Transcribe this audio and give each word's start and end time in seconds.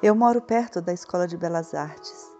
Eu 0.00 0.14
moro 0.14 0.40
perto 0.40 0.80
da 0.80 0.92
Escola 0.92 1.26
de 1.26 1.36
Belas 1.36 1.74
Artes. 1.74 2.30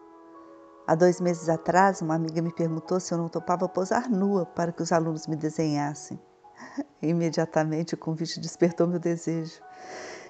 Há 0.86 0.94
dois 0.94 1.20
meses 1.20 1.48
atrás, 1.48 2.00
uma 2.00 2.14
amiga 2.14 2.40
me 2.40 2.54
perguntou 2.54 3.00
se 3.00 3.12
eu 3.12 3.18
não 3.18 3.28
topava 3.28 3.68
posar 3.68 4.08
nua 4.08 4.46
para 4.46 4.70
que 4.70 4.80
os 4.80 4.92
alunos 4.92 5.26
me 5.26 5.34
desenhassem. 5.34 6.20
Imediatamente 7.02 7.94
o 7.94 7.98
convite 7.98 8.38
despertou 8.38 8.86
meu 8.86 9.00
desejo 9.00 9.60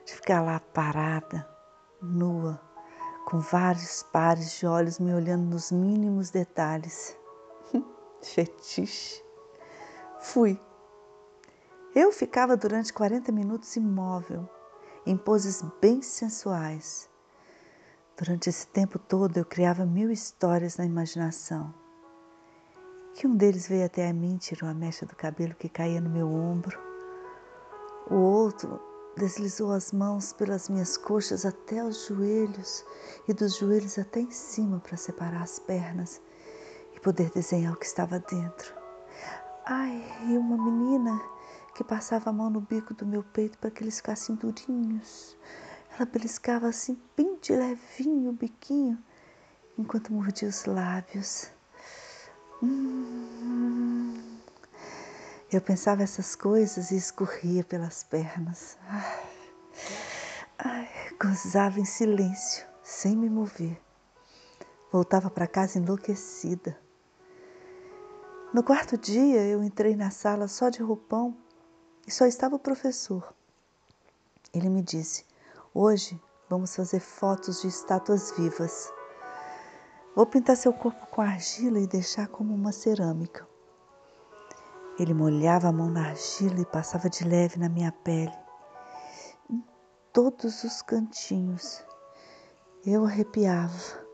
de 0.06 0.14
ficar 0.14 0.40
lá 0.40 0.58
parada, 0.58 1.46
nua, 2.00 2.58
com 3.26 3.40
vários 3.40 4.02
pares 4.04 4.58
de 4.58 4.66
olhos 4.66 4.98
me 4.98 5.12
olhando 5.12 5.50
nos 5.50 5.70
mínimos 5.70 6.30
detalhes. 6.30 7.14
Fetiche. 8.24 9.22
Fui. 10.18 10.58
Eu 11.94 12.10
ficava 12.10 12.56
durante 12.56 12.90
40 12.90 13.30
minutos 13.32 13.76
imóvel, 13.76 14.48
em 15.04 15.14
poses 15.14 15.62
bem 15.78 16.00
sensuais 16.00 17.06
Durante 18.18 18.50
esse 18.50 18.66
tempo 18.66 18.98
todo 18.98 19.36
eu 19.36 19.44
criava 19.44 19.86
mil 19.86 20.10
histórias 20.10 20.76
na 20.76 20.84
imaginação. 20.84 21.72
Que 23.14 23.28
um 23.28 23.36
deles 23.36 23.68
veio 23.68 23.86
até 23.86 24.08
a 24.08 24.12
mim, 24.12 24.36
tirou 24.38 24.68
a 24.68 24.74
mecha 24.74 25.06
do 25.06 25.14
cabelo 25.14 25.54
que 25.54 25.68
caía 25.68 26.00
no 26.00 26.10
meu 26.10 26.26
ombro. 26.26 26.76
O 28.10 28.16
outro 28.16 28.80
deslizou 29.16 29.70
as 29.70 29.92
mãos 29.92 30.32
pelas 30.32 30.68
minhas 30.68 30.96
coxas 30.96 31.46
até 31.46 31.84
os 31.84 32.06
joelhos 32.08 32.84
e 33.28 33.32
dos 33.32 33.56
joelhos 33.56 33.96
até 34.00 34.18
em 34.18 34.30
cima 34.32 34.80
para 34.80 34.96
separar 34.96 35.42
as 35.42 35.60
pernas 35.60 36.20
e 36.96 36.98
poder 36.98 37.30
desenhar 37.30 37.72
o 37.72 37.76
que 37.76 37.86
estava 37.86 38.18
dentro. 38.18 38.74
Ai, 39.64 40.02
e 40.28 40.36
uma 40.36 40.56
menina 40.56 41.20
que 41.72 41.84
passava 41.84 42.30
a 42.30 42.32
mão 42.32 42.50
no 42.50 42.62
bico 42.62 42.94
do 42.94 43.06
meu 43.06 43.22
peito 43.22 43.56
para 43.58 43.70
que 43.70 43.84
eles 43.84 43.98
ficassem 43.98 44.34
durinhos 44.34 45.36
ela 45.98 46.06
beliscava 46.06 46.68
assim, 46.68 46.96
bem 47.16 47.36
de 47.40 47.52
levinho 47.52 48.30
o 48.30 48.32
biquinho, 48.32 48.96
enquanto 49.76 50.12
mordia 50.12 50.48
os 50.48 50.64
lábios. 50.64 51.50
Hum, 52.62 54.38
eu 55.52 55.60
pensava 55.60 56.04
essas 56.04 56.36
coisas 56.36 56.92
e 56.92 56.96
escorria 56.96 57.64
pelas 57.64 58.04
pernas. 58.04 58.78
Ai, 58.86 59.30
ai, 60.58 60.88
gozava 61.20 61.80
em 61.80 61.84
silêncio, 61.84 62.64
sem 62.80 63.16
me 63.16 63.28
mover. 63.28 63.80
Voltava 64.92 65.28
para 65.28 65.48
casa 65.48 65.78
enlouquecida. 65.78 66.78
No 68.54 68.62
quarto 68.62 68.96
dia, 68.96 69.44
eu 69.46 69.64
entrei 69.64 69.96
na 69.96 70.10
sala 70.10 70.46
só 70.46 70.68
de 70.68 70.80
roupão 70.80 71.36
e 72.06 72.10
só 72.10 72.24
estava 72.24 72.54
o 72.54 72.58
professor. 72.58 73.34
Ele 74.54 74.70
me 74.70 74.80
disse: 74.80 75.27
Hoje 75.74 76.18
vamos 76.48 76.74
fazer 76.74 76.98
fotos 76.98 77.60
de 77.60 77.68
estátuas 77.68 78.32
vivas. 78.38 78.90
Vou 80.16 80.24
pintar 80.24 80.56
seu 80.56 80.72
corpo 80.72 81.06
com 81.08 81.20
argila 81.20 81.78
e 81.78 81.86
deixar 81.86 82.26
como 82.28 82.54
uma 82.54 82.72
cerâmica. 82.72 83.46
Ele 84.98 85.12
molhava 85.12 85.68
a 85.68 85.72
mão 85.72 85.90
na 85.90 86.08
argila 86.08 86.58
e 86.58 86.64
passava 86.64 87.10
de 87.10 87.22
leve 87.22 87.58
na 87.58 87.68
minha 87.68 87.92
pele, 87.92 88.32
em 89.50 89.62
todos 90.10 90.64
os 90.64 90.80
cantinhos. 90.80 91.84
Eu 92.84 93.04
arrepiava. 93.04 94.08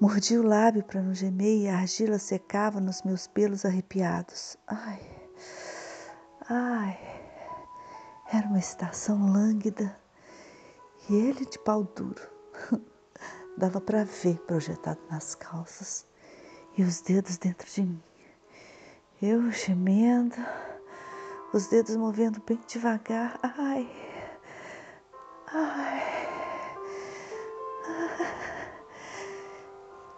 Mordia 0.00 0.40
o 0.40 0.46
lábio 0.46 0.82
para 0.82 1.02
não 1.02 1.12
gemer 1.12 1.64
e 1.64 1.68
a 1.68 1.76
argila 1.76 2.18
secava 2.18 2.80
nos 2.80 3.02
meus 3.02 3.26
pelos 3.26 3.66
arrepiados. 3.66 4.56
Ai, 4.66 5.28
ai, 6.48 6.98
era 8.32 8.46
uma 8.46 8.58
estação 8.58 9.30
lânguida 9.30 9.94
e 11.08 11.14
ele 11.14 11.46
de 11.46 11.58
pau 11.58 11.84
duro. 11.84 12.22
Dava 13.56 13.80
para 13.80 14.04
ver 14.04 14.38
projetado 14.40 15.00
nas 15.10 15.34
calças 15.34 16.06
e 16.76 16.82
os 16.82 17.00
dedos 17.00 17.38
dentro 17.38 17.68
de 17.68 17.82
mim. 17.82 18.02
Eu 19.20 19.50
gemendo, 19.50 20.36
os 21.52 21.66
dedos 21.66 21.96
movendo 21.96 22.40
bem 22.46 22.60
devagar. 22.68 23.38
Ai, 23.42 23.90
ai. 25.48 26.18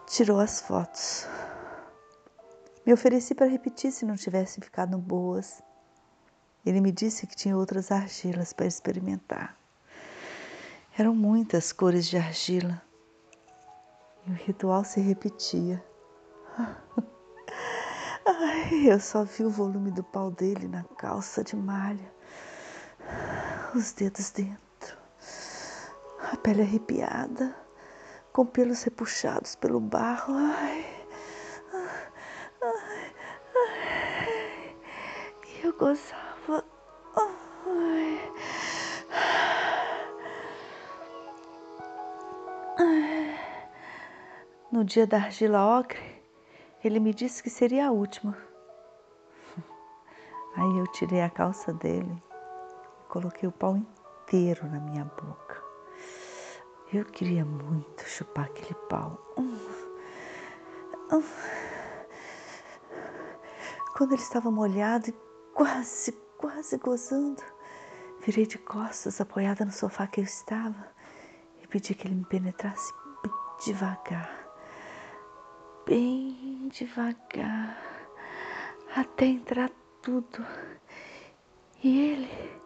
Tirou 0.05 0.39
as 0.39 0.61
fotos. 0.61 1.25
Me 2.85 2.93
ofereci 2.93 3.33
para 3.33 3.47
repetir 3.47 3.91
se 3.91 4.05
não 4.05 4.15
tivessem 4.15 4.61
ficado 4.61 4.97
boas. 4.97 5.63
Ele 6.65 6.81
me 6.81 6.91
disse 6.91 7.25
que 7.25 7.35
tinha 7.35 7.57
outras 7.57 7.91
argilas 7.91 8.53
para 8.53 8.67
experimentar. 8.67 9.60
Eram 10.97 11.15
muitas 11.15 11.71
cores 11.71 12.05
de 12.05 12.17
argila 12.17 12.81
e 14.27 14.31
o 14.31 14.33
ritual 14.33 14.83
se 14.83 14.99
repetia. 14.99 15.81
Ai, 18.27 18.91
eu 18.91 18.99
só 18.99 19.23
vi 19.23 19.45
o 19.45 19.49
volume 19.49 19.89
do 19.89 20.03
pau 20.03 20.29
dele 20.29 20.67
na 20.67 20.83
calça 20.97 21.43
de 21.45 21.55
malha, 21.55 22.13
os 23.73 23.93
dedos 23.93 24.31
dentro, 24.31 24.97
a 26.31 26.35
pele 26.37 26.61
arrepiada, 26.61 27.55
com 28.33 28.45
pelos 28.45 28.83
repuxados 28.83 29.55
pelo 29.55 29.79
barro. 29.79 30.35
Ai, 30.35 30.85
ai, 32.61 33.15
ai, 33.55 34.75
e 35.47 35.65
eu 35.65 35.73
gozava. 35.77 36.20
No 44.71 44.85
dia 44.85 45.05
da 45.05 45.17
argila 45.17 45.79
ocre, 45.79 45.99
ele 46.83 46.99
me 46.99 47.13
disse 47.13 47.43
que 47.43 47.49
seria 47.49 47.87
a 47.87 47.91
última. 47.91 48.37
Aí 50.55 50.77
eu 50.77 50.87
tirei 50.87 51.21
a 51.21 51.29
calça 51.29 51.73
dele 51.73 52.23
e 52.99 53.07
coloquei 53.09 53.47
o 53.47 53.51
pau 53.51 53.75
inteiro 53.75 54.65
na 54.67 54.79
minha 54.79 55.03
boca. 55.03 55.61
Eu 56.93 57.05
queria 57.05 57.45
muito 57.45 58.07
chupar 58.07 58.45
aquele 58.45 58.73
pau. 58.89 59.17
Quando 63.97 64.13
ele 64.13 64.21
estava 64.21 64.49
molhado 64.49 65.09
e 65.09 65.15
quase, 65.53 66.13
quase 66.37 66.77
gozando, 66.77 67.43
virei 68.25 68.45
de 68.45 68.57
costas, 68.57 69.21
apoiada 69.21 69.63
no 69.63 69.71
sofá 69.71 70.07
que 70.07 70.21
eu 70.21 70.23
estava, 70.23 70.87
pedi 71.71 71.95
que 71.95 72.05
ele 72.05 72.15
me 72.15 72.25
penetrasse 72.25 72.93
bem 73.23 73.31
devagar. 73.65 74.45
Bem 75.85 76.67
devagar. 76.67 77.81
Até 78.93 79.25
entrar 79.25 79.71
tudo. 80.01 80.45
E 81.81 82.11
ele, 82.11 82.59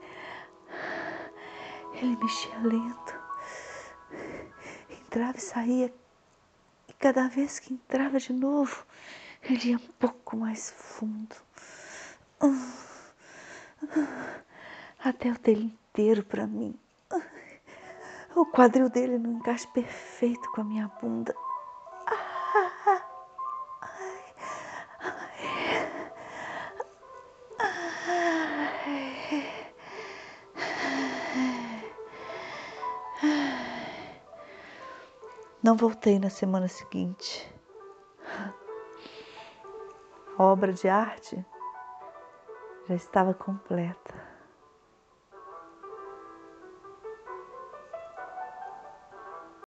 ele 1.93 2.17
mexia 2.17 2.57
lento, 2.57 3.15
entrava 4.89 5.37
e 5.37 5.41
saía, 5.41 5.93
e 6.89 6.93
cada 6.93 7.29
vez 7.29 7.59
que 7.59 7.73
entrava 7.73 8.19
de 8.19 8.33
novo, 8.33 8.85
ele 9.41 9.69
ia 9.69 9.77
um 9.77 9.91
pouco 9.99 10.35
mais 10.35 10.71
fundo, 10.71 11.33
até 14.99 15.31
o 15.31 15.39
dele 15.39 15.63
inteiro 15.63 16.25
para 16.25 16.45
mim. 16.45 16.77
O 18.35 18.45
quadril 18.45 18.89
dele 18.89 19.17
no 19.17 19.31
encaixe 19.31 19.65
perfeito 19.67 20.51
com 20.51 20.59
a 20.59 20.63
minha 20.65 20.91
bunda. 21.01 21.33
Não 35.63 35.77
voltei 35.77 36.19
na 36.19 36.29
semana 36.29 36.67
seguinte. 36.67 37.49
A 40.37 40.43
obra 40.43 40.73
de 40.73 40.89
arte 40.89 41.43
já 42.89 42.95
estava 42.95 43.33
completa. 43.33 44.34